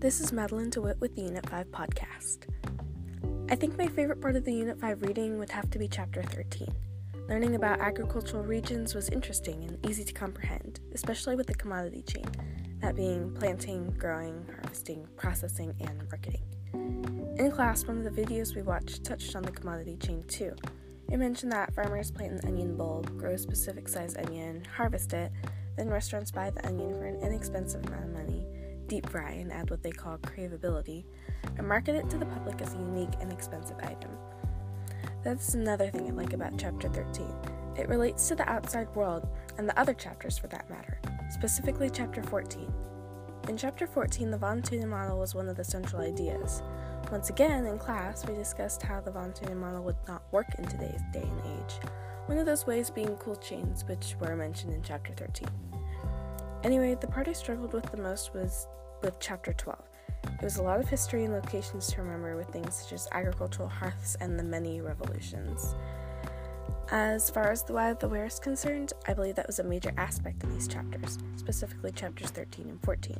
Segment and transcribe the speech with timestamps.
[0.00, 2.46] This is Madeline DeWitt with the Unit 5 podcast.
[3.50, 6.22] I think my favorite part of the Unit 5 reading would have to be Chapter
[6.22, 6.74] 13.
[7.28, 12.24] Learning about agricultural regions was interesting and easy to comprehend, especially with the commodity chain,
[12.80, 16.46] that being planting, growing, harvesting, processing, and marketing.
[17.38, 20.56] In class, one of the videos we watched touched on the commodity chain too.
[21.12, 25.30] It mentioned that farmers plant an onion bulb, grow a specific size onion, harvest it,
[25.76, 28.46] then restaurants buy the onion for an inexpensive amount of money,
[28.90, 31.04] deep fry and add what they call craveability,
[31.56, 34.10] and market it to the public as a unique and expensive item.
[35.22, 37.24] That's another thing I like about Chapter 13.
[37.78, 42.20] It relates to the outside world and the other chapters for that matter, specifically Chapter
[42.24, 42.70] 14.
[43.48, 46.60] In Chapter 14, the von Thunen model was one of the central ideas.
[47.12, 50.64] Once again, in class, we discussed how the von Thunen model would not work in
[50.64, 51.74] today's day and age,
[52.26, 55.79] one of those ways being cold chains, which were mentioned in Chapter 13.
[56.62, 58.66] Anyway, the part I struggled with the most was
[59.02, 59.78] with Chapter 12.
[60.24, 63.68] It was a lot of history and locations to remember with things such as agricultural
[63.68, 65.74] hearths and the many revolutions.
[66.90, 69.64] As far as the why of the where is concerned, I believe that was a
[69.64, 73.16] major aspect of these chapters, specifically chapters 13 and 14.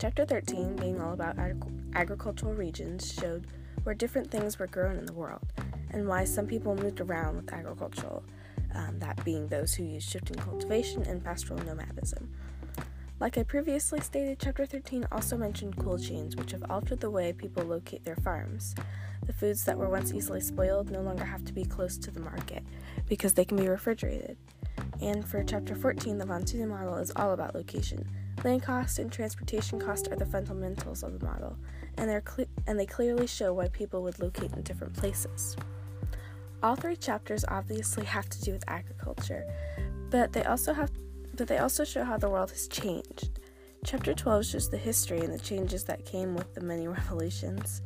[0.00, 1.62] Chapter 13, being all about ag-
[1.94, 3.46] agricultural regions, showed
[3.84, 5.46] where different things were grown in the world
[5.90, 8.24] and why some people moved around with agricultural,
[8.74, 12.28] um, that being those who used shifting cultivation and pastoral nomadism.
[13.20, 17.32] Like I previously stated, Chapter 13 also mentioned cool chains, which have altered the way
[17.32, 18.74] people locate their farms.
[19.26, 22.20] The foods that were once easily spoiled no longer have to be close to the
[22.20, 22.64] market
[23.08, 24.36] because they can be refrigerated.
[25.00, 28.06] And for Chapter 14, the von Thunen model is all about location.
[28.42, 31.56] Land cost and transportation cost are the fundamentals of the model,
[31.96, 32.22] and, they're
[32.66, 35.56] and they clearly show why people would locate in different places.
[36.64, 39.44] All three chapters obviously have to do with agriculture,
[40.10, 40.90] but they also have
[41.36, 43.40] but they also show how the world has changed.
[43.84, 47.82] Chapter 12 shows the history and the changes that came with the many revolutions.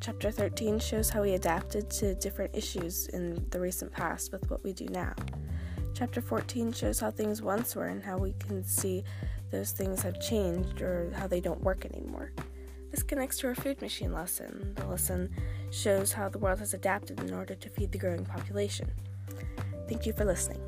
[0.00, 4.62] Chapter 13 shows how we adapted to different issues in the recent past with what
[4.64, 5.14] we do now.
[5.94, 9.04] Chapter 14 shows how things once were and how we can see
[9.50, 12.32] those things have changed or how they don't work anymore.
[12.90, 14.74] This connects to our food machine lesson.
[14.76, 15.30] The lesson
[15.70, 18.90] shows how the world has adapted in order to feed the growing population.
[19.88, 20.60] Thank you for listening.